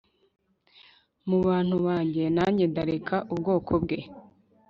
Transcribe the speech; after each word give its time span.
mu 1.27 1.37
bantu 1.47 1.75
banjye 1.85 2.23
nanjye 2.35 2.65
ndareka 2.71 3.15
ubwoko 3.33 3.71
bwe 3.83 3.99